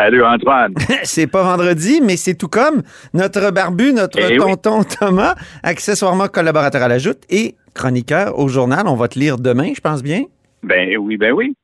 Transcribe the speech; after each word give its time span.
Salut 0.00 0.24
Antoine. 0.24 0.72
c'est 1.02 1.26
pas 1.26 1.42
vendredi, 1.42 2.00
mais 2.02 2.16
c'est 2.16 2.32
tout 2.32 2.48
comme 2.48 2.80
notre 3.12 3.50
barbu, 3.50 3.92
notre 3.92 4.18
Eh 4.18 4.38
oui. 4.40 4.56
tonton 4.56 4.82
Thomas, 4.82 5.34
accessoirement 5.62 6.26
collaborateur 6.26 6.82
à 6.82 6.88
la 6.88 6.96
Joute 6.96 7.18
et 7.28 7.56
chroniqueur 7.74 8.38
au 8.38 8.48
journal. 8.48 8.84
On 8.86 8.94
va 8.96 9.08
te 9.08 9.18
lire 9.18 9.36
demain, 9.36 9.72
je 9.76 9.80
pense 9.82 10.02
bien? 10.02 10.22
Ben 10.62 10.96
oui, 10.96 11.18
ben 11.18 11.32
oui. 11.32 11.54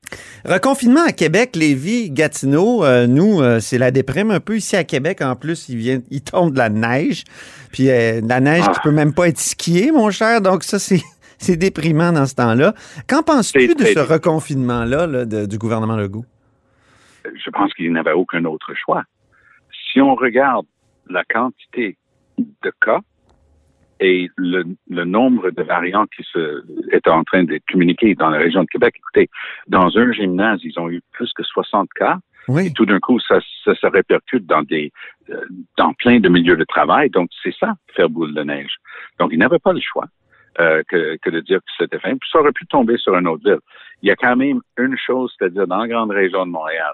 Reconfinement 0.45 1.03
à 1.07 1.13
Québec, 1.13 1.55
Lévis, 1.55 2.11
Gatineau, 2.11 2.85
euh, 2.85 3.07
nous, 3.07 3.41
euh, 3.41 3.59
c'est 3.59 3.79
la 3.79 3.89
déprime 3.89 4.29
un 4.29 4.39
peu 4.39 4.57
ici 4.57 4.75
à 4.75 4.83
Québec. 4.83 5.23
En 5.23 5.35
plus, 5.35 5.67
il, 5.69 5.77
vient, 5.77 5.99
il 6.11 6.21
tombe 6.21 6.53
de 6.53 6.59
la 6.59 6.69
neige. 6.69 7.23
Puis 7.71 7.89
euh, 7.89 8.21
de 8.21 8.29
la 8.29 8.39
neige 8.39 8.65
Ah. 8.67 8.71
qui 8.71 8.81
peut 8.83 8.91
même 8.91 9.13
pas 9.15 9.29
être 9.29 9.39
skiée, 9.39 9.91
mon 9.91 10.11
cher. 10.11 10.41
Donc 10.41 10.63
ça, 10.63 10.77
c'est, 10.77 11.01
c'est 11.39 11.55
déprimant 11.55 12.11
dans 12.11 12.27
ce 12.27 12.35
temps-là. 12.35 12.75
Qu'en 13.07 13.23
penses-tu 13.23 13.73
de 13.73 13.83
ce 13.83 13.97
reconfinement-là 13.99 15.07
là, 15.07 15.25
du 15.25 15.57
gouvernement 15.57 15.95
Legault? 15.95 16.23
Je 17.35 17.49
pense 17.49 17.73
qu'il 17.73 17.91
n'avait 17.91 18.13
aucun 18.13 18.43
autre 18.45 18.73
choix. 18.73 19.03
Si 19.91 20.01
on 20.01 20.15
regarde 20.15 20.65
la 21.09 21.23
quantité 21.23 21.97
de 22.37 22.71
cas 22.81 23.01
et 23.99 24.29
le, 24.35 24.63
le 24.89 25.05
nombre 25.05 25.49
de 25.49 25.63
variants 25.63 26.05
qui 26.07 26.23
se, 26.31 26.63
étaient 26.91 27.09
en 27.09 27.23
train 27.23 27.43
de 27.43 27.59
communiquer 27.71 28.13
dans 28.15 28.29
la 28.29 28.37
région 28.37 28.61
de 28.61 28.67
Québec, 28.67 28.95
écoutez, 28.97 29.29
dans 29.67 29.97
un 29.97 30.11
gymnase, 30.11 30.59
ils 30.63 30.79
ont 30.79 30.89
eu 30.89 31.01
plus 31.11 31.31
que 31.33 31.43
60 31.43 31.89
cas. 31.95 32.17
Oui. 32.47 32.67
Et 32.67 32.71
tout 32.71 32.85
d'un 32.85 32.99
coup, 32.99 33.19
ça, 33.19 33.39
ça 33.65 33.75
se 33.75 33.87
répercute 33.87 34.45
dans 34.45 34.61
des, 34.61 34.91
euh, 35.29 35.41
dans 35.77 35.93
plein 35.93 36.19
de 36.19 36.29
milieux 36.29 36.55
de 36.55 36.63
travail. 36.63 37.09
Donc, 37.09 37.29
c'est 37.43 37.53
ça, 37.59 37.73
faire 37.93 38.09
boule 38.09 38.33
de 38.33 38.43
neige. 38.43 38.75
Donc, 39.19 39.31
ils 39.33 39.39
n'avaient 39.39 39.59
pas 39.59 39.73
le 39.73 39.81
choix 39.81 40.05
euh, 40.59 40.81
que, 40.87 41.17
que 41.21 41.29
de 41.29 41.41
dire 41.41 41.59
que 41.59 41.71
c'était 41.77 41.99
fin. 41.99 42.15
Puis 42.15 42.29
ça 42.31 42.39
aurait 42.39 42.53
pu 42.53 42.65
tomber 42.67 42.97
sur 42.97 43.15
une 43.17 43.27
autre 43.27 43.43
ville. 43.43 43.59
Il 44.01 44.07
y 44.07 44.11
a 44.11 44.15
quand 44.15 44.35
même 44.35 44.61
une 44.77 44.97
chose, 44.97 45.33
c'est-à-dire 45.37 45.67
dans 45.67 45.79
la 45.79 45.87
grande 45.87 46.11
région 46.11 46.45
de 46.45 46.51
Montréal, 46.51 46.93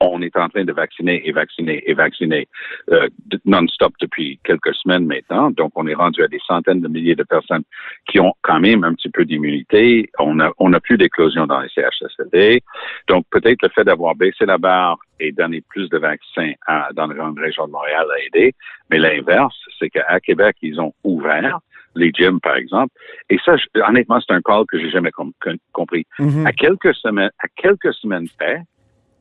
on- 0.00 0.22
est 0.22 0.36
en 0.36 0.48
train 0.48 0.64
de 0.64 0.72
vacciner 0.72 1.28
et 1.28 1.32
vacciner 1.32 1.82
et 1.88 1.92
vacciner 1.94 2.48
euh, 2.90 3.06
non-stop 3.44 3.92
depuis 4.00 4.38
quelques 4.44 4.74
semaines 4.74 5.06
maintenant. 5.06 5.50
Donc, 5.50 5.72
on 5.76 5.86
est 5.86 5.94
rendu 5.94 6.22
à 6.22 6.28
des 6.28 6.40
centaines 6.46 6.80
de 6.80 6.88
milliers 6.88 7.14
de 7.14 7.22
personnes 7.22 7.62
qui 8.08 8.18
ont 8.18 8.32
quand 8.42 8.60
même 8.60 8.82
un 8.84 8.94
petit 8.94 9.10
peu 9.10 9.24
d'immunité. 9.26 10.08
On 10.18 10.40
a, 10.40 10.50
on 10.58 10.72
a 10.72 10.80
plus 10.80 10.96
d'éclosion 10.96 11.46
dans 11.46 11.60
les 11.60 11.68
CHSLD. 11.68 12.62
Donc, 13.08 13.26
peut-être 13.30 13.62
le 13.62 13.68
fait 13.68 13.84
d'avoir 13.84 14.14
baissé 14.14 14.46
la 14.46 14.56
barre 14.58 14.98
et 15.20 15.32
donné 15.32 15.62
plus 15.68 15.88
de 15.90 15.98
vaccins 15.98 16.52
à- 16.66 16.88
dans 16.94 17.06
la 17.06 17.14
grande 17.14 17.38
région 17.38 17.66
de 17.66 17.72
Montréal 17.72 18.06
a 18.10 18.20
aidé. 18.24 18.54
Mais 18.90 18.98
l'inverse, 18.98 19.56
c'est 19.78 19.90
qu'à 19.90 20.18
Québec, 20.20 20.56
ils 20.62 20.80
ont 20.80 20.94
ouvert 21.04 21.58
les 21.94 22.10
gyms, 22.12 22.40
par 22.40 22.56
exemple. 22.56 22.92
Et 23.30 23.38
ça, 23.44 23.56
je- 23.56 23.80
honnêtement, 23.80 24.20
c'est 24.20 24.34
un 24.34 24.40
call 24.42 24.64
que 24.70 24.78
j'ai 24.78 24.90
jamais 24.90 25.10
com- 25.10 25.32
com- 25.40 25.56
compris. 25.72 26.06
Mhm. 26.18 26.46
À 26.46 26.52
quelques 26.52 26.94
semaines, 26.94 27.30
à 27.38 27.48
quelques 27.56 27.92
semaines 27.94 28.28
près, 28.38 28.62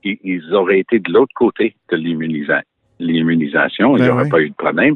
ils, 0.06 0.54
auraient 0.54 0.80
été 0.80 1.00
de 1.00 1.12
l'autre 1.12 1.34
côté 1.36 1.76
de 1.92 1.98
l'immunisa- 1.98 2.64
l'immunisation. 3.00 3.98
Il 3.98 4.02
n'y 4.04 4.08
Ben 4.08 4.14
aurait 4.14 4.24
oui. 4.24 4.30
pas 4.30 4.42
eu 4.42 4.50
de 4.50 4.56
problème. 4.56 4.96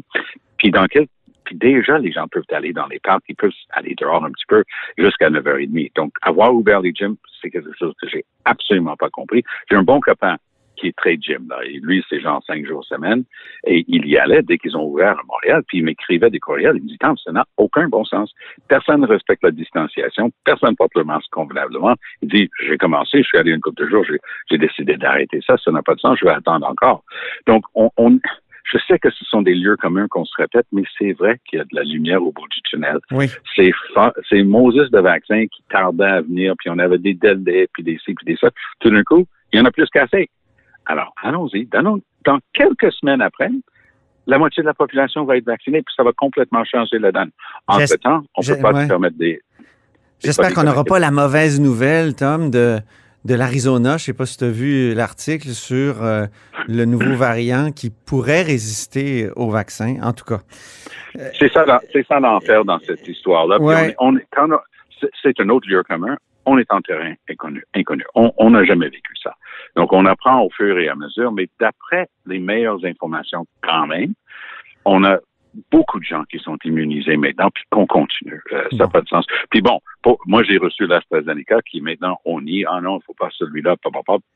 Puis 0.56 0.70
dans 0.70 0.86
quel, 0.86 1.06
puis 1.44 1.56
déjà, 1.56 1.98
les 1.98 2.12
gens 2.12 2.28
peuvent 2.28 2.44
aller 2.52 2.72
dans 2.72 2.86
les 2.86 3.00
parcs, 3.00 3.24
ils 3.28 3.34
peuvent 3.34 3.50
aller 3.70 3.94
dehors 3.96 4.24
un 4.24 4.30
petit 4.30 4.46
peu 4.46 4.62
jusqu'à 4.96 5.30
9h30. 5.30 5.92
Donc, 5.96 6.12
avoir 6.22 6.54
ouvert 6.54 6.80
les 6.80 6.92
gyms, 6.94 7.16
c'est 7.40 7.50
quelque 7.50 7.72
chose 7.78 7.92
que 8.00 8.08
j'ai 8.08 8.24
absolument 8.44 8.96
pas 8.96 9.10
compris. 9.10 9.42
J'ai 9.68 9.76
un 9.76 9.82
bon 9.82 10.00
copain 10.00 10.36
qui 10.80 10.88
est 10.88 10.96
très 10.96 11.16
gym, 11.16 11.46
là. 11.48 11.58
Et 11.64 11.78
lui, 11.80 12.02
c'est 12.08 12.20
genre 12.20 12.42
cinq 12.46 12.66
jours 12.66 12.84
semaine. 12.84 13.24
Et 13.64 13.84
il 13.86 14.06
y 14.06 14.16
allait 14.16 14.42
dès 14.42 14.58
qu'ils 14.58 14.76
ont 14.76 14.84
ouvert 14.86 15.18
à 15.18 15.22
Montréal, 15.28 15.62
puis 15.68 15.78
il 15.78 15.84
m'écrivait 15.84 16.30
des 16.30 16.40
courriels. 16.40 16.76
Il 16.76 16.82
me 16.84 16.88
dit, 16.88 16.98
ça 17.00 17.32
n'a 17.32 17.44
aucun 17.56 17.88
bon 17.88 18.04
sens. 18.04 18.32
Personne 18.68 19.02
ne 19.02 19.06
respecte 19.06 19.42
la 19.42 19.50
distanciation. 19.50 20.30
Personne 20.44 20.70
ne 20.70 20.76
porte 20.76 20.94
le 20.96 21.04
masque 21.04 21.28
convenablement. 21.30 21.94
Il 22.22 22.28
dit, 22.28 22.50
j'ai 22.66 22.78
commencé, 22.78 23.18
je 23.18 23.28
suis 23.28 23.38
allé 23.38 23.52
une 23.52 23.60
couple 23.60 23.84
de 23.84 23.90
jours, 23.90 24.04
j'ai, 24.50 24.58
décidé 24.58 24.96
d'arrêter 24.96 25.40
ça. 25.46 25.56
Ça 25.58 25.70
n'a 25.70 25.82
pas 25.82 25.94
de 25.94 26.00
sens. 26.00 26.18
Je 26.18 26.24
vais 26.24 26.32
attendre 26.32 26.66
encore. 26.66 27.04
Donc, 27.46 27.64
on, 27.74 27.90
on- 27.96 28.18
je 28.64 28.78
sais 28.86 28.98
que 28.98 29.10
ce 29.10 29.24
sont 29.24 29.42
des 29.42 29.54
lieux 29.54 29.76
communs 29.76 30.06
qu'on 30.08 30.24
se 30.24 30.34
répète, 30.36 30.66
mais 30.72 30.82
c'est 30.98 31.12
vrai 31.12 31.40
qu'il 31.44 31.58
y 31.58 31.62
a 31.62 31.64
de 31.64 31.74
la 31.74 31.82
lumière 31.82 32.22
au 32.22 32.30
bout 32.30 32.46
du 32.48 32.60
tunnel. 32.62 32.98
Oui. 33.10 33.26
C'est 33.56 33.72
c'est 34.28 34.42
Moses 34.44 34.90
de 34.90 35.00
vaccins 35.00 35.46
qui 35.46 35.62
tardait 35.70 36.04
à 36.04 36.20
venir, 36.20 36.54
puis 36.58 36.70
on 36.70 36.78
avait 36.78 36.98
des 36.98 37.14
délais, 37.14 37.68
puis 37.72 37.82
des 37.82 37.98
ci, 38.04 38.14
puis 38.14 38.24
des 38.26 38.36
ça. 38.36 38.50
Tout 38.80 38.90
d'un 38.90 39.02
coup, 39.02 39.26
il 39.52 39.58
y 39.58 39.62
en 39.62 39.64
a 39.64 39.70
plus 39.72 39.88
qu'assez. 39.90 40.28
Alors, 40.90 41.14
allons-y. 41.22 41.66
Dans 41.66 42.38
quelques 42.52 42.92
semaines 42.92 43.22
après, 43.22 43.48
la 44.26 44.38
moitié 44.38 44.62
de 44.62 44.66
la 44.66 44.74
population 44.74 45.24
va 45.24 45.36
être 45.36 45.46
vaccinée, 45.46 45.82
puis 45.82 45.94
ça 45.96 46.02
va 46.02 46.10
complètement 46.12 46.64
changer 46.64 46.98
la 46.98 47.12
donne. 47.12 47.30
J'es- 47.76 47.84
Entre-temps, 47.84 48.22
on 48.36 48.42
j'ai- 48.42 48.56
peut 48.56 48.62
pas 48.62 48.72
ouais. 48.72 48.82
se 48.82 48.88
permettre 48.88 49.16
des... 49.16 49.34
des 49.34 49.40
J'espère 50.18 50.52
qu'on 50.52 50.64
n'aura 50.64 50.84
pas 50.84 50.98
la 50.98 51.10
mauvaise 51.12 51.60
nouvelle, 51.60 52.14
Tom, 52.16 52.50
de, 52.50 52.78
de 53.24 53.34
l'Arizona. 53.34 53.98
Je 53.98 54.04
sais 54.06 54.12
pas 54.12 54.26
si 54.26 54.36
tu 54.36 54.44
as 54.44 54.50
vu 54.50 54.94
l'article 54.94 55.48
sur 55.50 56.02
euh, 56.02 56.26
le 56.66 56.84
nouveau 56.86 57.14
variant 57.16 57.70
qui 57.70 57.90
pourrait 57.90 58.42
résister 58.42 59.28
au 59.36 59.48
vaccin, 59.50 59.96
en 60.02 60.12
tout 60.12 60.24
cas. 60.24 60.40
C'est 61.38 61.52
ça, 61.52 61.64
ça 62.08 62.20
l'enfer 62.20 62.64
dans 62.64 62.78
cette 62.80 63.06
histoire-là. 63.06 63.60
Ouais. 63.60 63.94
On, 64.00 64.14
on 64.16 64.58
c'est 65.22 65.40
un 65.40 65.48
autre 65.48 65.68
lieu 65.68 65.82
commun. 65.82 66.16
On 66.46 66.58
est 66.58 66.72
en 66.72 66.80
terrain 66.80 67.14
inconnu. 67.28 67.62
inconnu. 67.74 68.04
On 68.14 68.50
n'a 68.50 68.64
jamais 68.64 68.88
vécu 68.88 69.12
ça. 69.22 69.34
Donc, 69.76 69.92
on 69.92 70.04
apprend 70.06 70.42
au 70.42 70.50
fur 70.50 70.78
et 70.78 70.88
à 70.88 70.94
mesure, 70.94 71.32
mais 71.32 71.48
d'après 71.60 72.08
les 72.26 72.38
meilleures 72.38 72.84
informations 72.84 73.46
quand 73.62 73.86
même, 73.86 74.14
on 74.84 75.04
a 75.04 75.18
beaucoup 75.70 75.98
de 75.98 76.04
gens 76.04 76.24
qui 76.24 76.38
sont 76.38 76.56
immunisés 76.64 77.16
maintenant, 77.16 77.50
puis 77.52 77.64
qu'on 77.70 77.86
continue. 77.86 78.40
Euh, 78.52 78.64
ça 78.72 78.84
n'a 78.84 78.88
pas 78.88 79.00
de 79.00 79.08
sens. 79.08 79.26
Puis 79.50 79.60
bon, 79.60 79.80
pour- 80.02 80.18
moi, 80.26 80.42
j'ai 80.42 80.56
reçu 80.58 80.86
l'AstraZeneca, 80.86 81.60
qui 81.62 81.80
maintenant, 81.80 82.18
on 82.24 82.40
y, 82.46 82.64
ah 82.68 82.80
non, 82.80 82.98
il 82.98 83.02
faut 83.04 83.14
pas 83.18 83.28
celui-là, 83.38 83.76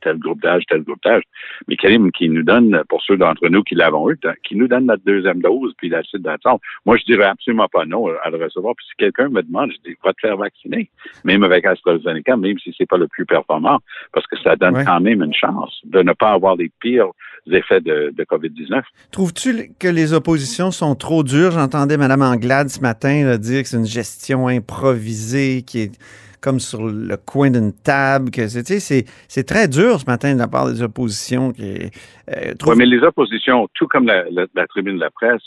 tel 0.02 0.18
groupe 0.18 0.40
d'âge, 0.42 0.62
tel 0.68 0.82
groupe 0.82 1.02
d'âge. 1.04 1.22
Mais 1.68 1.76
Karim, 1.76 2.10
qui 2.12 2.28
nous 2.28 2.42
donne, 2.42 2.82
pour 2.88 3.02
ceux 3.02 3.16
d'entre 3.16 3.48
nous 3.48 3.62
qui 3.62 3.74
l'avons 3.74 4.10
eu, 4.10 4.18
qui 4.46 4.56
nous 4.56 4.68
donne 4.68 4.86
notre 4.86 5.04
deuxième 5.04 5.40
dose, 5.40 5.72
puis 5.78 5.88
la 5.88 6.02
suite 6.02 6.22
d'attente. 6.22 6.60
Moi, 6.84 6.96
je 6.96 7.04
dirais 7.04 7.24
absolument 7.26 7.68
pas 7.72 7.84
non 7.86 8.06
à 8.22 8.30
le 8.30 8.42
recevoir. 8.42 8.74
Puis 8.76 8.86
si 8.90 8.92
quelqu'un 8.98 9.28
me 9.28 9.42
demande, 9.42 9.70
je 9.72 9.90
dis, 9.90 9.96
va 10.04 10.12
te 10.12 10.20
faire 10.20 10.36
vacciner. 10.36 10.90
Même 11.24 11.42
avec 11.44 11.64
AstraZeneca, 11.64 12.36
même 12.36 12.58
si 12.58 12.74
c'est 12.76 12.86
pas 12.88 12.96
le 12.98 13.08
plus 13.08 13.24
performant, 13.26 13.78
parce 14.12 14.26
que 14.26 14.36
ça 14.42 14.56
donne 14.56 14.74
Ouais. 14.76 14.84
quand 14.84 15.00
même 15.00 15.22
une 15.22 15.34
chance 15.34 15.80
de 15.84 16.02
ne 16.02 16.12
pas 16.12 16.32
avoir 16.32 16.56
les 16.56 16.70
pires 16.80 17.08
effets 17.50 17.80
de, 17.80 18.12
de 18.16 18.24
COVID-19. 18.24 18.82
Trouves-tu 19.12 19.70
que 19.78 19.88
les 19.88 20.12
oppositions 20.14 20.70
sont 20.70 20.94
trop 20.94 21.22
dures? 21.22 21.50
J'entendais 21.52 21.96
Mme 21.96 22.22
Anglade 22.22 22.68
ce 22.70 22.80
matin 22.80 23.24
là, 23.24 23.38
dire 23.38 23.62
que 23.62 23.68
c'est 23.68 23.76
une 23.76 23.84
gestion 23.86 24.48
improvisée 24.48 25.53
qui 25.62 25.80
est 25.82 25.92
comme 26.40 26.60
sur 26.60 26.86
le 26.86 27.16
coin 27.16 27.50
d'une 27.50 27.72
table. 27.72 28.30
que 28.30 28.48
c'est, 28.48 29.04
c'est, 29.28 29.44
très 29.44 29.66
dur 29.68 30.00
ce 30.00 30.04
matin 30.06 30.34
de 30.34 30.38
la 30.38 30.48
part 30.48 30.66
des 30.70 30.82
oppositions. 30.82 31.52
Qui, 31.52 31.62
euh, 31.62 31.88
Oui, 32.28 32.56
trouve- 32.58 32.76
mais 32.76 32.86
les 32.86 33.00
oppositions, 33.02 33.68
tout 33.74 33.86
comme 33.86 34.06
la 34.06 34.66
tribune 34.66 34.96
de 34.96 35.00
la 35.00 35.10
presse, 35.10 35.42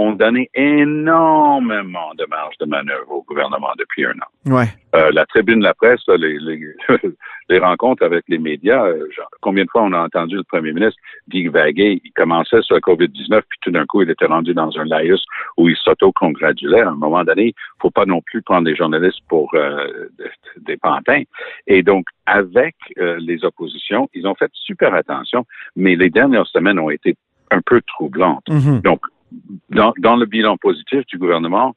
ont 0.00 0.12
donné 0.12 0.50
énormément 0.54 2.14
de 2.16 2.24
marge 2.26 2.56
de 2.58 2.66
manœuvre 2.66 3.10
au 3.10 3.22
gouvernement 3.22 3.72
depuis 3.78 4.06
un 4.06 4.12
an. 4.12 4.54
Ouais. 4.54 4.68
Euh, 4.94 5.10
la 5.12 5.26
tribune 5.26 5.60
de 5.60 5.64
la 5.64 5.74
presse, 5.74 6.00
les, 6.08 6.38
les, 6.38 6.74
les 7.48 7.58
rencontres 7.58 8.04
avec 8.04 8.24
les 8.28 8.38
médias, 8.38 8.84
euh, 8.84 9.06
genre, 9.14 9.28
combien 9.40 9.64
de 9.64 9.70
fois 9.70 9.82
on 9.82 9.92
a 9.92 10.00
entendu 10.00 10.36
le 10.36 10.44
premier 10.44 10.72
ministre 10.72 10.98
divaguer, 11.28 12.00
il 12.04 12.12
commençait 12.12 12.62
sur 12.62 12.74
la 12.74 12.80
COVID-19, 12.80 13.42
puis 13.48 13.58
tout 13.60 13.70
d'un 13.70 13.84
coup, 13.86 14.02
il 14.02 14.10
était 14.10 14.26
rendu 14.26 14.54
dans 14.54 14.70
un 14.78 14.84
laïus 14.84 15.24
où 15.56 15.68
il 15.68 15.76
s'auto-congratulait. 15.76 16.80
À 16.80 16.90
un 16.90 16.96
moment 16.96 17.24
donné, 17.24 17.48
il 17.48 17.80
faut 17.80 17.90
pas 17.90 18.06
non 18.06 18.20
plus 18.22 18.42
prendre 18.42 18.66
les 18.66 18.76
journalistes 18.76 19.20
pour 19.28 19.50
euh, 19.54 20.08
des 20.60 20.76
pantins. 20.76 21.22
Et 21.66 21.82
donc, 21.82 22.06
avec 22.26 22.74
euh, 22.98 23.18
les 23.20 23.44
oppositions, 23.44 24.08
ils 24.14 24.26
ont 24.26 24.34
fait 24.34 24.50
super 24.54 24.94
attention, 24.94 25.44
mais 25.76 25.96
les 25.96 26.10
dernières 26.10 26.46
semaines 26.46 26.78
ont 26.78 26.90
été 26.90 27.16
un 27.50 27.60
peu 27.60 27.80
troublantes. 27.82 28.48
Mhm. 28.48 28.80
Donc, 28.80 29.00
dans, 29.70 29.92
dans 29.98 30.16
le 30.16 30.26
bilan 30.26 30.56
positif 30.56 31.04
du 31.06 31.18
gouvernement, 31.18 31.74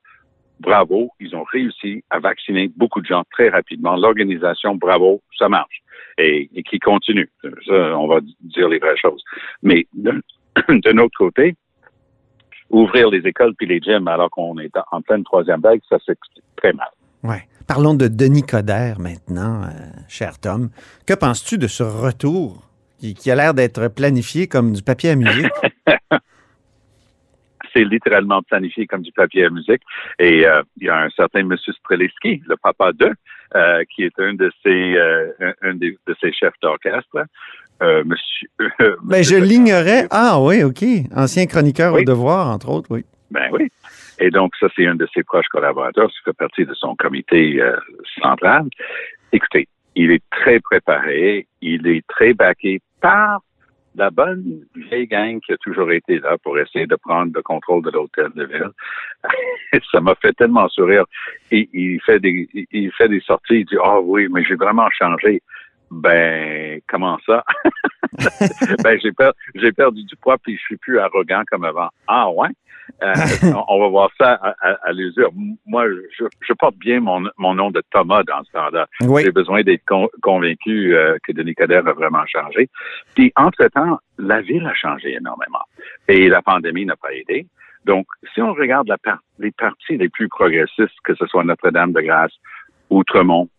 bravo, 0.59 1.09
ils 1.19 1.35
ont 1.35 1.43
réussi 1.43 2.03
à 2.09 2.19
vacciner 2.19 2.71
beaucoup 2.75 3.01
de 3.01 3.05
gens 3.05 3.23
très 3.31 3.49
rapidement. 3.49 3.95
L'organisation, 3.95 4.75
bravo, 4.75 5.21
ça 5.37 5.49
marche. 5.49 5.81
Et, 6.17 6.49
et 6.53 6.61
qui 6.61 6.77
continue. 6.77 7.29
Ça, 7.65 7.97
on 7.97 8.07
va 8.07 8.19
dire 8.41 8.69
les 8.69 8.77
vraies 8.77 8.97
choses. 8.97 9.23
Mais 9.63 9.87
d'un 9.93 10.19
d'un 10.69 10.97
autre 10.97 11.17
côté, 11.17 11.55
ouvrir 12.69 13.09
les 13.09 13.27
écoles 13.27 13.53
puis 13.55 13.67
les 13.67 13.79
gyms 13.79 14.07
alors 14.07 14.29
qu'on 14.29 14.57
est 14.59 14.71
en 14.91 15.01
pleine 15.01 15.23
troisième 15.23 15.61
vague, 15.61 15.81
ça 15.89 15.97
s'explique 16.05 16.43
très 16.55 16.73
mal. 16.73 16.89
Ouais. 17.23 17.47
Parlons 17.67 17.93
de 17.93 18.07
Denis 18.07 18.43
Coderre 18.43 18.99
maintenant, 18.99 19.63
euh, 19.63 19.67
cher 20.09 20.39
Tom. 20.39 20.69
Que 21.05 21.13
penses-tu 21.13 21.57
de 21.57 21.67
ce 21.67 21.83
retour 21.83 22.67
qui, 22.99 23.13
qui 23.13 23.31
a 23.31 23.35
l'air 23.35 23.53
d'être 23.53 23.87
planifié 23.87 24.47
comme 24.47 24.73
du 24.73 24.81
papier 24.81 25.11
à 25.11 25.15
musique? 25.15 25.47
C'est 27.73 27.83
littéralement 27.83 28.41
planifié 28.43 28.85
comme 28.87 29.01
du 29.01 29.11
papier 29.11 29.45
à 29.45 29.49
musique. 29.49 29.81
Et 30.19 30.45
euh, 30.45 30.61
il 30.79 30.85
y 30.87 30.89
a 30.89 30.97
un 31.01 31.09
certain 31.09 31.43
Monsieur 31.43 31.73
Streliski, 31.73 32.41
le 32.47 32.55
papa 32.57 32.91
d'eux, 32.93 33.13
euh, 33.55 33.83
qui 33.93 34.03
est 34.03 34.19
un 34.19 34.33
de 34.35 34.51
ses, 34.63 34.95
euh, 34.95 35.31
un, 35.39 35.53
un 35.69 35.73
des- 35.75 35.97
de 36.07 36.15
ses 36.21 36.31
chefs 36.31 36.53
d'orchestre. 36.61 37.25
Monsieur, 37.81 38.47
Ben, 39.03 39.23
je 39.23 39.35
l'ignorais. 39.35 40.07
Ah 40.09 40.39
oui, 40.39 40.63
OK. 40.63 40.83
Ancien 41.15 41.45
chroniqueur 41.47 41.93
au 41.93 42.01
devoir, 42.03 42.47
entre 42.47 42.69
autres, 42.69 42.87
oui. 42.91 43.03
Ben 43.31 43.49
oui. 43.51 43.67
Et 44.19 44.29
donc, 44.29 44.53
ça, 44.59 44.67
c'est 44.75 44.85
un 44.87 44.95
de 44.95 45.07
ses 45.13 45.23
proches 45.23 45.47
collaborateurs, 45.47 46.07
qui 46.09 46.17
fait 46.23 46.33
partie 46.37 46.65
de 46.65 46.73
son 46.75 46.95
comité 46.95 47.59
central. 48.21 48.67
Écoutez, 49.33 49.67
il 49.95 50.11
est 50.11 50.23
très 50.31 50.59
préparé, 50.59 51.47
il 51.61 51.85
est 51.87 52.05
très 52.07 52.33
baqué 52.33 52.79
par 53.01 53.41
la 53.95 54.09
bonne 54.09 54.65
vieille 54.75 55.07
gang 55.07 55.39
qui 55.39 55.53
a 55.53 55.57
toujours 55.57 55.91
été 55.91 56.19
là 56.19 56.37
pour 56.37 56.57
essayer 56.57 56.87
de 56.87 56.95
prendre 56.95 57.31
le 57.33 57.41
contrôle 57.41 57.83
de 57.83 57.91
l'hôtel 57.91 58.29
de 58.35 58.45
ville. 58.45 58.71
ça 59.91 60.01
m'a 60.01 60.15
fait 60.15 60.33
tellement 60.33 60.67
sourire. 60.69 61.05
Et 61.51 61.69
il 61.73 62.01
fait 62.01 62.19
des, 62.19 62.47
il 62.71 62.91
fait 62.91 63.09
des 63.09 63.21
sorties, 63.21 63.59
il 63.59 63.65
dit, 63.65 63.77
ah 63.83 63.99
oui, 63.99 64.27
mais 64.31 64.43
j'ai 64.43 64.55
vraiment 64.55 64.89
changé. 64.89 65.41
Ben, 65.91 66.81
comment 66.87 67.19
ça? 67.25 67.43
ben, 68.83 68.99
j'ai 69.01 69.11
per- 69.11 69.31
j'ai 69.55 69.71
perdu 69.71 70.03
du 70.03 70.15
poids 70.15 70.37
puis 70.37 70.55
je 70.55 70.61
suis 70.61 70.77
plus 70.77 70.99
arrogant 70.99 71.43
comme 71.49 71.63
avant. 71.63 71.89
Ah 72.07 72.29
ouais? 72.29 72.49
Euh, 73.01 73.13
on, 73.69 73.79
va 73.79 73.87
voir 73.87 74.09
ça 74.19 74.33
à, 74.33 74.55
à, 74.61 74.71
à 74.83 74.91
l'usure. 74.91 75.31
Moi, 75.65 75.85
je, 76.17 76.25
je 76.41 76.53
porte 76.53 76.75
bien 76.77 76.99
mon, 76.99 77.23
mon 77.37 77.53
nom 77.55 77.71
de 77.71 77.81
Thomas 77.91 78.23
dans 78.23 78.43
ce 78.43 78.51
temps-là. 78.51 78.87
Oui. 79.01 79.23
J'ai 79.23 79.31
besoin 79.31 79.63
d'être 79.63 79.83
con- 79.85 80.09
convaincu 80.21 80.95
euh, 80.95 81.17
que 81.25 81.31
Denis 81.31 81.55
Coderre 81.55 81.87
a 81.87 81.93
vraiment 81.93 82.25
changé. 82.25 82.69
Puis, 83.15 83.31
entre-temps, 83.35 83.99
la 84.17 84.41
ville 84.41 84.65
a 84.65 84.73
changé 84.73 85.13
énormément. 85.15 85.63
Et 86.07 86.27
la 86.27 86.41
pandémie 86.41 86.85
n'a 86.85 86.95
pas 86.95 87.13
aidé. 87.13 87.47
Donc, 87.85 88.05
si 88.33 88.41
on 88.41 88.53
regarde 88.53 88.87
la 88.87 88.97
par- 88.97 89.19
les 89.39 89.51
parties 89.51 89.97
les 89.97 90.09
plus 90.09 90.27
progressistes, 90.29 90.99
que 91.03 91.15
ce 91.15 91.25
soit 91.27 91.43
Notre-Dame-de-Grâce, 91.43 92.33
Outremont, 92.89 93.49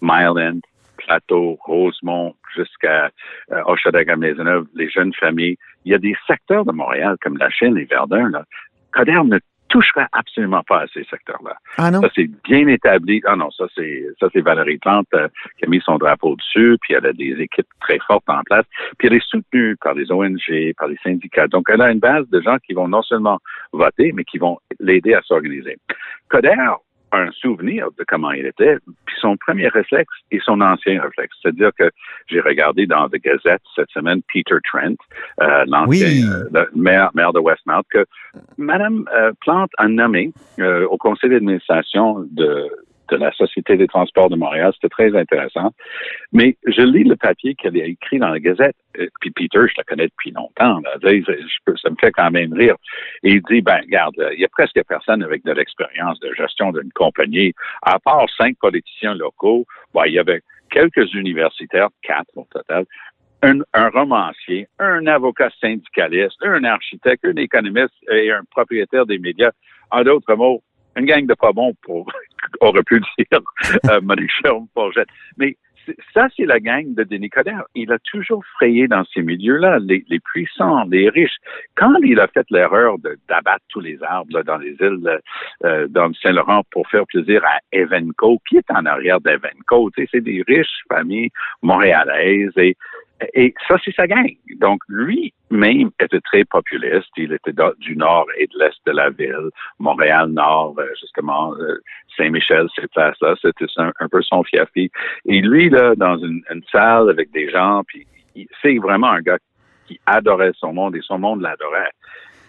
Myland, 0.00 0.60
Plateau, 1.04 1.58
Rosemont, 1.62 2.34
jusqu'à 2.54 3.10
euh, 3.52 3.62
Hochelaga-Maisonneuve, 3.66 4.66
les 4.74 4.88
jeunes 4.88 5.14
familles, 5.14 5.56
il 5.84 5.92
y 5.92 5.94
a 5.94 5.98
des 5.98 6.14
secteurs 6.26 6.64
de 6.64 6.72
Montréal, 6.72 7.16
comme 7.22 7.36
la 7.38 7.50
Chine 7.50 7.76
et 7.76 7.84
Verdun, 7.84 8.28
là. 8.30 8.44
Coderre 8.92 9.24
ne 9.24 9.38
touchera 9.70 10.08
absolument 10.12 10.62
pas 10.64 10.80
à 10.80 10.86
ces 10.88 11.04
secteurs-là. 11.04 11.54
Ah 11.78 11.90
non? 11.90 12.00
Ça, 12.02 12.08
c'est 12.14 12.28
bien 12.44 12.66
établi. 12.66 13.22
Ah 13.24 13.36
non, 13.36 13.50
ça, 13.52 13.66
c'est, 13.74 14.04
ça, 14.18 14.26
c'est 14.32 14.40
Valérie 14.40 14.78
Plante 14.78 15.06
euh, 15.14 15.28
qui 15.58 15.64
a 15.64 15.68
mis 15.68 15.80
son 15.80 15.96
drapeau 15.96 16.34
dessus, 16.36 16.76
puis 16.82 16.94
elle 16.94 17.06
a 17.06 17.12
des 17.12 17.36
équipes 17.38 17.68
très 17.80 17.98
fortes 18.06 18.28
en 18.28 18.42
place, 18.42 18.66
puis 18.98 19.08
elle 19.08 19.14
est 19.14 19.26
soutenue 19.26 19.76
par 19.76 19.94
les 19.94 20.10
ONG, 20.10 20.74
par 20.76 20.88
les 20.88 20.98
syndicats. 21.04 21.46
Donc, 21.46 21.68
elle 21.70 21.80
a 21.80 21.90
une 21.90 22.00
base 22.00 22.28
de 22.30 22.40
gens 22.40 22.56
qui 22.66 22.74
vont 22.74 22.88
non 22.88 23.02
seulement 23.02 23.38
voter, 23.72 24.12
mais 24.12 24.24
qui 24.24 24.38
vont 24.38 24.58
l'aider 24.80 25.14
à 25.14 25.22
s'organiser. 25.22 25.78
Coder 26.28 26.48
a 26.58 26.76
un 27.12 27.30
souvenir 27.32 27.88
de 27.98 28.04
comment 28.06 28.32
il 28.32 28.46
était, 28.46 28.76
puis 29.04 29.16
son 29.20 29.36
premier 29.36 29.68
réflexe 29.68 30.12
et 30.30 30.40
son 30.44 30.60
ancien 30.60 31.00
réflexe. 31.00 31.36
C'est-à-dire 31.42 31.70
que 31.78 31.90
j'ai 32.28 32.40
regardé 32.40 32.86
dans 32.86 33.08
The 33.08 33.16
Gazette 33.22 33.62
cette 33.74 33.90
semaine 33.90 34.20
Peter 34.32 34.56
Trent, 34.70 34.96
euh, 35.40 35.64
l'ancien 35.66 36.08
Oui. 36.08 36.24
euh, 36.54 36.66
maire, 36.74 37.10
maire 37.14 37.32
de 37.32 37.40
Westmount, 37.40 37.82
que 37.90 38.04
Madame 38.58 39.08
euh, 39.14 39.32
Plante 39.40 39.70
a 39.78 39.88
nommé 39.88 40.32
euh, 40.58 40.86
au 40.86 40.96
conseil 40.96 41.30
d'administration 41.30 42.26
de, 42.30 42.70
de 43.10 43.16
la 43.16 43.32
Société 43.32 43.76
des 43.76 43.86
transports 43.86 44.30
de 44.30 44.36
Montréal. 44.36 44.72
C'était 44.74 44.88
très 44.88 45.16
intéressant. 45.16 45.72
Mais 46.32 46.56
je 46.66 46.82
lis 46.82 47.04
le 47.04 47.16
papier 47.16 47.54
qu'elle 47.54 47.76
a 47.80 47.84
écrit 47.84 48.18
dans 48.18 48.28
la 48.28 48.40
Gazette. 48.40 48.76
Euh, 48.98 49.06
Puis 49.20 49.30
Peter, 49.30 49.60
je 49.66 49.74
la 49.76 49.84
connais 49.84 50.06
depuis 50.06 50.30
longtemps. 50.30 50.80
Ça 50.82 51.90
me 51.90 51.96
fait 52.00 52.12
quand 52.12 52.30
même 52.30 52.52
rire. 52.52 52.76
Et 53.22 53.32
il 53.32 53.42
dit, 53.42 53.60
ben, 53.60 53.80
regarde, 53.80 54.18
euh, 54.18 54.34
il 54.34 54.40
y 54.40 54.44
a 54.44 54.48
presque 54.48 54.80
personne 54.88 55.22
avec 55.22 55.44
de 55.44 55.52
l'expérience 55.52 56.18
de 56.20 56.32
gestion 56.34 56.72
d'une 56.72 56.92
compagnie. 56.92 57.52
À 57.82 57.98
part 57.98 58.26
cinq 58.36 58.56
politiciens 58.58 59.14
locaux, 59.14 59.66
ben, 59.94 60.04
il 60.06 60.14
y 60.14 60.18
avait 60.18 60.42
quelques 60.70 61.12
universitaires, 61.14 61.88
quatre 62.02 62.30
au 62.36 62.46
total, 62.52 62.84
un, 63.42 63.60
un 63.72 63.88
romancier, 63.88 64.68
un 64.78 65.06
avocat 65.06 65.50
syndicaliste, 65.60 66.36
un 66.42 66.62
architecte, 66.64 67.24
un 67.24 67.36
économiste 67.36 67.94
et 68.10 68.30
un 68.30 68.42
propriétaire 68.50 69.06
des 69.06 69.18
médias. 69.18 69.50
En 69.90 70.02
d'autres 70.02 70.34
mots, 70.34 70.62
une 70.96 71.06
gang 71.06 71.26
de 71.26 71.34
pas 71.34 71.52
bons 71.52 71.74
pour, 71.82 72.06
aurait 72.60 72.82
pu 72.82 73.00
dire 73.00 73.40
euh. 73.90 74.00
Mais 75.36 75.56
ça, 76.12 76.28
c'est 76.36 76.44
la 76.44 76.60
gang 76.60 76.94
de 76.94 77.04
Denis 77.04 77.30
Coderre. 77.30 77.64
Il 77.74 77.90
a 77.92 77.98
toujours 77.98 78.44
frayé 78.54 78.86
dans 78.86 79.04
ces 79.12 79.22
milieux-là, 79.22 79.78
les, 79.80 80.04
puissants, 80.20 80.84
les 80.84 81.08
riches. 81.08 81.38
Quand 81.74 81.94
il 82.02 82.20
a 82.20 82.28
fait 82.28 82.46
l'erreur 82.50 82.96
d'abattre 83.28 83.64
tous 83.68 83.80
les 83.80 84.02
arbres 84.02 84.32
là, 84.32 84.42
dans 84.42 84.58
les 84.58 84.76
îles 84.80 85.20
euh, 85.64 85.88
dans 85.88 86.08
le 86.08 86.14
Saint-Laurent 86.14 86.62
pour 86.70 86.88
faire 86.88 87.06
plaisir 87.06 87.42
à 87.44 87.58
Evenco, 87.72 88.40
qui 88.48 88.58
est 88.58 88.70
en 88.70 88.84
arrière 88.86 89.20
d'Evenco? 89.20 89.90
C'est 89.96 90.20
des 90.20 90.44
riches 90.46 90.84
familles 90.88 91.30
montréalaises 91.62 92.52
et 92.56 92.76
et 93.34 93.54
ça, 93.68 93.76
c'est 93.84 93.94
sa 93.94 94.06
gang. 94.06 94.34
Donc, 94.60 94.80
lui-même 95.50 95.90
était 96.00 96.20
très 96.20 96.44
populiste. 96.44 97.08
Il 97.16 97.32
était 97.32 97.52
du 97.78 97.96
nord 97.96 98.26
et 98.38 98.46
de 98.46 98.58
l'est 98.58 98.76
de 98.86 98.92
la 98.92 99.10
ville. 99.10 99.50
Montréal-Nord, 99.78 100.76
euh, 100.78 100.86
justement, 101.00 101.54
euh, 101.56 101.78
Saint-Michel, 102.16 102.66
ces 102.76 102.86
places-là, 102.88 103.34
c'était 103.42 103.66
un, 103.76 103.92
un 104.00 104.08
peu 104.08 104.22
son 104.22 104.42
fief. 104.44 104.68
Et 104.76 104.90
lui, 105.26 105.68
là, 105.70 105.94
dans 105.96 106.16
une, 106.18 106.42
une 106.52 106.62
salle 106.70 107.10
avec 107.10 107.30
des 107.32 107.50
gens, 107.50 107.82
puis 107.86 108.06
c'est 108.62 108.78
vraiment 108.78 109.10
un 109.10 109.20
gars 109.20 109.38
qui 109.86 109.98
adorait 110.06 110.52
son 110.56 110.72
monde 110.72 110.94
et 110.96 111.00
son 111.02 111.18
monde 111.18 111.42
l'adorait. 111.42 111.90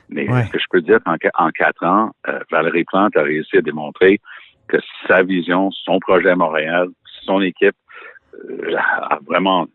Mais 0.10 0.30
Ouais. 0.30 0.44
ce 0.46 0.52
que 0.52 0.60
je 0.60 0.66
peux 0.70 0.82
dire 0.82 1.00
qu'en 1.06 1.18
qu- 1.18 1.30
en 1.36 1.50
quatre 1.52 1.84
ans, 1.86 2.12
euh, 2.28 2.40
Valérie 2.52 2.84
Plante 2.84 3.16
a 3.18 3.24
réussi 3.24 3.58
à 3.58 3.62
démontrer 3.62 4.20
que 4.68 4.78
sa 5.08 5.24
vision, 5.24 5.72
son 5.72 6.00
projet 6.00 6.30
à 6.30 6.36
Montréal, 6.36 6.90
son 7.24 7.42
équipe 7.42 7.76
euh, 8.50 8.76
a 8.78 9.20
vraiment 9.26 9.68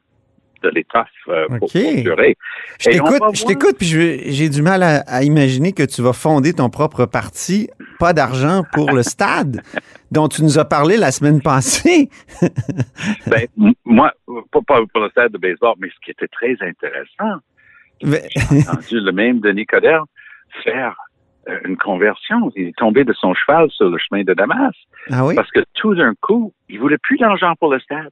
de 0.66 0.74
l'étoffe 0.74 1.08
euh, 1.28 1.46
pour. 1.58 1.68
Je 1.68 2.90
t'écoute, 2.90 3.22
je 3.34 3.44
t'écoute, 3.44 3.76
puis 3.78 3.86
j'ai 3.86 4.48
du 4.48 4.62
mal 4.62 4.82
à, 4.82 5.00
à 5.06 5.22
imaginer 5.22 5.72
que 5.72 5.82
tu 5.82 6.02
vas 6.02 6.12
fonder 6.12 6.52
ton 6.52 6.70
propre 6.70 7.06
parti, 7.06 7.68
pas 7.98 8.12
d'argent 8.12 8.62
pour 8.72 8.92
le 8.92 9.02
stade 9.02 9.62
dont 10.10 10.28
tu 10.28 10.42
nous 10.42 10.58
as 10.58 10.64
parlé 10.64 10.96
la 10.96 11.10
semaine 11.12 11.40
passée. 11.40 12.10
Ben, 13.26 13.46
moi, 13.84 14.12
pas, 14.50 14.60
pas 14.66 14.80
pour 14.92 15.02
le 15.02 15.10
stade 15.10 15.32
de 15.32 15.38
baseball, 15.38 15.74
mais 15.78 15.88
ce 15.88 16.04
qui 16.04 16.10
était 16.10 16.28
très 16.28 16.56
intéressant, 16.60 17.40
Mais- 18.02 18.28
j'ai 18.34 18.68
entendu 18.68 19.00
le 19.00 19.12
même 19.12 19.40
Denis 19.40 19.66
Coderre 19.66 20.04
faire 20.64 20.96
euh, 21.48 21.58
une 21.64 21.76
conversion. 21.76 22.50
Il 22.56 22.68
est 22.68 22.76
tombé 22.76 23.04
de 23.04 23.12
son 23.12 23.34
cheval 23.34 23.70
sur 23.70 23.88
le 23.90 23.98
chemin 23.98 24.22
de 24.22 24.34
Damas 24.34 24.74
ah 25.10 25.24
oui? 25.24 25.34
parce 25.34 25.50
que 25.50 25.60
tout 25.74 25.94
d'un 25.94 26.14
coup, 26.20 26.52
il 26.68 26.78
voulait 26.80 26.98
plus 26.98 27.18
d'argent 27.18 27.54
pour 27.58 27.72
le 27.72 27.78
stade. 27.80 28.10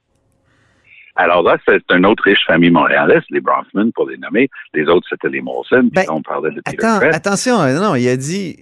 Alors 1.16 1.42
là, 1.42 1.56
c'est 1.66 1.82
une 1.92 2.06
autre 2.06 2.24
riche 2.24 2.44
famille 2.46 2.70
montréalaise, 2.70 3.22
les 3.30 3.40
Bronfman 3.40 3.92
pour 3.92 4.08
les 4.08 4.16
nommer. 4.16 4.48
Les 4.74 4.86
autres, 4.88 5.06
c'était 5.08 5.28
les 5.28 5.40
Molson. 5.40 5.82
Puis 5.82 5.90
Ben, 5.92 6.04
on 6.10 6.22
parlait 6.22 6.50
de 6.50 6.60
Peter 6.64 6.84
Attends, 6.86 7.06
attention, 7.12 7.60
euh, 7.62 7.78
non, 7.78 7.94
il 7.94 8.08
a 8.08 8.16
dit, 8.16 8.56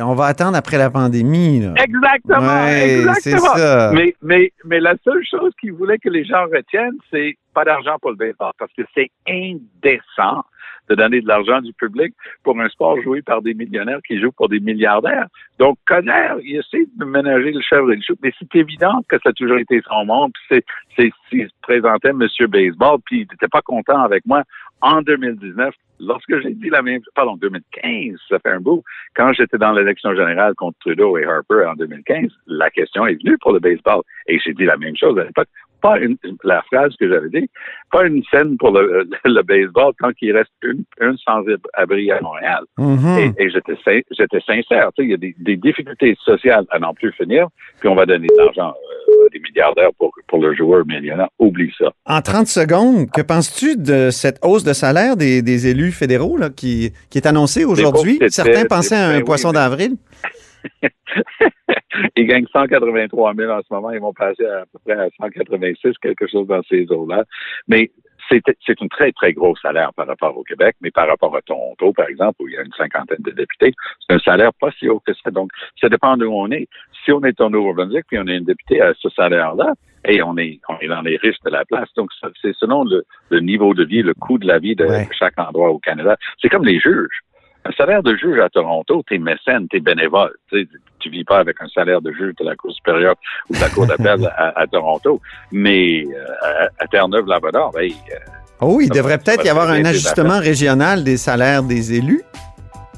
on 0.00 0.14
va 0.14 0.26
attendre 0.26 0.56
après 0.56 0.78
la 0.78 0.90
pandémie. 0.90 1.60
là. 1.60 1.74
Exactement, 1.82 2.64
Ouais, 2.64 2.98
exactement. 3.00 3.54
ça. 3.56 3.90
Mais, 3.94 4.14
mais, 4.22 4.52
mais 4.64 4.80
la 4.80 4.94
seule 5.04 5.24
chose 5.30 5.52
qu'il 5.60 5.72
voulait 5.72 5.98
que 5.98 6.08
les 6.08 6.24
gens 6.24 6.44
retiennent, 6.44 6.96
c'est 7.10 7.36
pas 7.54 7.64
d'argent 7.64 7.96
pour 8.00 8.10
le 8.10 8.16
baseball, 8.16 8.52
parce 8.58 8.72
que 8.76 8.82
c'est 8.94 9.10
indécent 9.28 10.42
de 10.88 10.94
donner 10.94 11.20
de 11.20 11.28
l'argent 11.28 11.60
du 11.60 11.72
public 11.72 12.14
pour 12.42 12.60
un 12.60 12.68
sport 12.68 13.00
joué 13.02 13.22
par 13.22 13.42
des 13.42 13.54
millionnaires 13.54 14.00
qui 14.06 14.20
jouent 14.20 14.32
pour 14.32 14.48
des 14.48 14.60
milliardaires. 14.60 15.26
Donc, 15.58 15.78
Conner, 15.86 16.34
il 16.42 16.56
essaie 16.56 16.86
de 16.96 17.04
ménager 17.04 17.52
le 17.52 17.60
et 17.60 17.96
le 17.96 18.02
chou, 18.02 18.14
mais 18.22 18.32
c'est 18.38 18.54
évident 18.56 19.02
que 19.08 19.16
ça 19.22 19.30
a 19.30 19.32
toujours 19.32 19.58
été 19.58 19.80
son 19.88 20.04
monde. 20.04 20.32
Puis 20.34 20.44
c'est, 20.48 20.64
c'est, 20.96 21.10
il 21.32 21.46
se 21.46 21.54
présentait 21.62 22.12
Monsieur 22.12 22.46
Baseball, 22.46 22.98
puis 23.04 23.20
il 23.20 23.26
n'était 23.30 23.48
pas 23.48 23.62
content 23.62 24.02
avec 24.02 24.24
moi 24.26 24.42
en 24.84 25.00
2019, 25.00 25.74
lorsque 26.00 26.40
j'ai 26.42 26.52
dit 26.52 26.68
la 26.68 26.82
même, 26.82 27.00
pardon, 27.14 27.36
2015, 27.36 28.18
ça 28.28 28.38
fait 28.38 28.50
un 28.50 28.60
bout, 28.60 28.82
quand 29.16 29.32
j'étais 29.32 29.56
dans 29.56 29.72
l'élection 29.72 30.14
générale 30.14 30.54
contre 30.54 30.78
Trudeau 30.80 31.16
et 31.16 31.24
Harper 31.24 31.64
en 31.66 31.74
2015, 31.74 32.30
la 32.46 32.70
question 32.70 33.06
est 33.06 33.14
venue 33.14 33.38
pour 33.38 33.52
le 33.52 33.60
baseball. 33.60 34.02
Et 34.26 34.38
j'ai 34.40 34.52
dit 34.52 34.64
la 34.64 34.76
même 34.76 34.96
chose 34.96 35.18
à 35.18 35.24
l'époque. 35.24 35.48
Pas 35.84 35.98
une, 35.98 36.16
la 36.44 36.62
phrase 36.62 36.94
que 36.98 37.06
j'avais 37.06 37.28
dit, 37.28 37.46
pas 37.92 38.06
une 38.06 38.22
scène 38.30 38.56
pour 38.56 38.70
le, 38.70 39.06
le 39.24 39.42
baseball 39.42 39.92
tant 40.00 40.12
qu'il 40.12 40.34
reste 40.34 40.50
une, 40.62 40.82
une 40.98 41.16
sans-abri 41.18 42.10
à 42.10 42.22
Montréal. 42.22 42.62
Mhm. 42.78 43.18
Et, 43.18 43.42
et 43.44 43.50
j'étais 43.50 43.76
sin- 43.84 44.00
j'étais 44.18 44.40
sincère. 44.46 44.88
Tu 44.96 45.02
sais, 45.02 45.04
il 45.04 45.10
y 45.10 45.14
a 45.14 45.18
des, 45.18 45.34
des 45.38 45.56
difficultés 45.58 46.16
sociales 46.24 46.64
à 46.70 46.78
n'en 46.78 46.94
plus 46.94 47.12
finir, 47.12 47.48
puis 47.80 47.88
on 47.90 47.94
va 47.94 48.06
donner 48.06 48.28
de 48.28 48.36
l'argent 48.38 48.70
euh, 48.72 49.26
à 49.26 49.28
des 49.30 49.40
milliardaires 49.40 49.90
pour, 49.98 50.10
pour 50.26 50.40
le 50.40 50.54
joueur 50.54 50.86
millionnaire. 50.86 51.28
Oublie 51.38 51.70
ça. 51.78 51.92
En 52.06 52.22
30 52.22 52.46
secondes, 52.46 53.10
que 53.10 53.20
penses-tu 53.20 53.76
de 53.76 54.08
cette 54.10 54.38
hausse 54.42 54.64
de 54.64 54.72
salaire 54.72 55.18
des, 55.18 55.42
des 55.42 55.66
élus 55.66 55.92
fédéraux 55.92 56.38
là, 56.38 56.48
qui, 56.48 56.92
qui 57.10 57.18
est 57.18 57.26
annoncée 57.26 57.66
aujourd'hui? 57.66 58.18
Certains 58.28 58.64
pensaient 58.64 58.96
à 58.96 59.08
un 59.08 59.18
ben 59.18 59.24
poisson 59.24 59.52
d'avril. 59.52 59.96
ils 62.24 62.28
gagnent 62.28 62.46
183 62.52 63.34
000 63.34 63.50
en 63.52 63.60
ce 63.60 63.72
moment. 63.72 63.90
Ils 63.90 64.00
vont 64.00 64.12
passer 64.12 64.44
à, 64.46 64.64
peu 64.72 64.78
près 64.84 64.98
à 65.00 65.08
186, 65.20 65.98
quelque 65.98 66.26
chose 66.26 66.46
dans 66.46 66.62
ces 66.68 66.86
eaux-là. 66.90 67.24
Mais 67.68 67.90
c'est 68.30 68.80
une 68.80 68.88
très, 68.88 69.12
très 69.12 69.34
gros 69.34 69.54
salaire 69.56 69.92
par 69.94 70.06
rapport 70.06 70.36
au 70.36 70.42
Québec, 70.44 70.76
mais 70.80 70.90
par 70.90 71.06
rapport 71.06 71.36
à 71.36 71.42
Toronto, 71.42 71.92
par 71.92 72.08
exemple, 72.08 72.42
où 72.42 72.48
il 72.48 72.54
y 72.54 72.56
a 72.56 72.62
une 72.62 72.72
cinquantaine 72.72 73.20
de 73.20 73.30
députés, 73.30 73.74
c'est 74.00 74.14
un 74.14 74.18
salaire 74.18 74.52
pas 74.58 74.70
si 74.78 74.88
haut 74.88 75.00
que 75.00 75.12
ça. 75.12 75.30
Donc, 75.30 75.50
ça 75.78 75.88
dépend 75.90 76.16
d'où 76.16 76.32
on 76.32 76.50
est. 76.50 76.66
Si 77.04 77.12
on 77.12 77.22
est 77.22 77.38
au 77.40 77.50
Nouveau-Brunswick, 77.50 78.06
puis 78.08 78.18
on 78.18 78.26
est 78.26 78.36
un 78.36 78.40
député 78.40 78.80
à 78.80 78.94
ce 78.98 79.10
salaire-là, 79.10 79.74
et 80.06 80.22
on 80.22 80.36
est, 80.38 80.58
on 80.70 80.78
est 80.80 80.88
dans 80.88 81.02
les 81.02 81.18
riches 81.18 81.40
de 81.44 81.50
la 81.50 81.64
place. 81.66 81.88
Donc, 81.96 82.10
c'est 82.40 82.54
selon 82.56 82.84
le, 82.84 83.04
le 83.30 83.40
niveau 83.40 83.74
de 83.74 83.84
vie, 83.84 84.02
le 84.02 84.14
coût 84.14 84.38
de 84.38 84.46
la 84.46 84.58
vie 84.58 84.74
de 84.74 84.86
Ouais. 84.86 85.08
chaque 85.18 85.38
endroit 85.38 85.70
au 85.70 85.78
Canada. 85.78 86.16
C'est 86.40 86.48
comme 86.48 86.64
les 86.64 86.80
juges. 86.80 87.20
Un 87.66 87.72
salaire 87.72 88.02
de 88.02 88.14
juge 88.14 88.38
à 88.38 88.50
Toronto, 88.50 89.02
t'es 89.08 89.16
mécène, 89.18 89.68
t'es 89.68 89.80
bénévole. 89.80 90.34
Tu 91.04 91.10
vis 91.10 91.24
pas 91.24 91.38
avec 91.38 91.56
un 91.60 91.68
salaire 91.68 92.00
de 92.00 92.10
juge 92.12 92.34
de 92.40 92.44
la 92.44 92.56
Cour 92.56 92.72
supérieure 92.72 93.14
ou 93.50 93.54
de 93.54 93.60
la 93.60 93.68
Cour 93.68 93.86
d'appel 93.86 94.26
à, 94.36 94.58
à 94.58 94.66
Toronto. 94.66 95.20
Mais 95.52 96.02
euh, 96.04 96.66
à, 96.78 96.86
Terre-Neuve-Labrador, 96.86 97.72
ben, 97.74 97.90
euh, 97.90 98.14
Oh, 98.60 98.80
il 98.80 98.88
devrait 98.88 99.18
peut-être 99.18 99.44
y 99.44 99.48
avoir 99.48 99.68
un 99.70 99.84
ajustement 99.84 100.38
régional 100.38 101.04
des 101.04 101.16
salaires 101.16 101.62
des 101.62 101.92
élus 101.94 102.22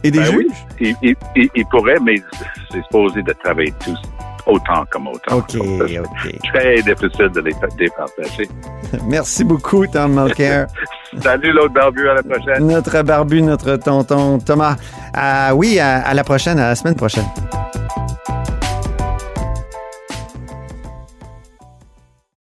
et 0.05 0.11
des 0.11 0.19
ben 0.21 0.25
juges. 0.27 0.35
oui, 0.81 0.95
il, 1.03 1.09
il, 1.11 1.17
il, 1.35 1.49
il 1.55 1.67
pourrait, 1.67 1.99
mais 2.05 2.17
c'est 2.71 2.83
supposé 2.83 3.23
de 3.23 3.33
travailler 3.33 3.73
tous 3.85 3.99
autant 4.47 4.85
comme 4.91 5.09
autant. 5.09 5.39
OK, 5.39 5.57
OK. 5.57 6.39
Très 6.55 6.83
difficile 6.83 7.31
de 7.35 7.41
les 7.41 7.55
départager. 7.77 8.49
Merci 9.09 9.45
beaucoup, 9.45 9.87
Tom 9.87 10.15
Mulcair. 10.15 10.67
Salut 11.23 11.53
l'autre 11.53 11.75
barbu, 11.75 12.09
à 12.09 12.15
la 12.15 12.23
prochaine. 12.23 12.67
notre 12.67 13.03
barbu, 13.03 13.43
notre 13.43 13.77
tonton 13.77 14.39
Thomas. 14.39 14.77
Ah 15.15 15.53
oui, 15.55 15.81
à, 15.81 15.99
à 16.07 16.15
la 16.15 16.23
prochaine, 16.23 16.59
à 16.59 16.69
la 16.69 16.75
semaine 16.77 16.95
prochaine. 16.97 17.25